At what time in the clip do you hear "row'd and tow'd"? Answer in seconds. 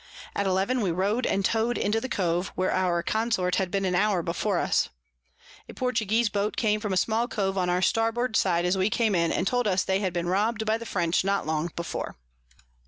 0.89-1.77